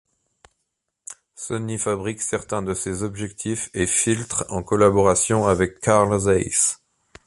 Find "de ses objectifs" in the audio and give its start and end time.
2.63-3.69